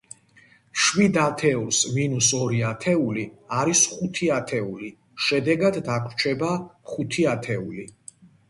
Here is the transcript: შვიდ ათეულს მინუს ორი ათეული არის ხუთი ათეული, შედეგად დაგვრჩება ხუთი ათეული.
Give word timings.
შვიდ 0.83 1.17
ათეულს 1.23 1.81
მინუს 1.97 2.29
ორი 2.37 2.63
ათეული 2.71 3.27
არის 3.59 3.83
ხუთი 3.93 4.31
ათეული, 4.39 4.91
შედეგად 5.27 5.81
დაგვრჩება 5.91 6.53
ხუთი 6.95 7.31
ათეული. 7.37 7.89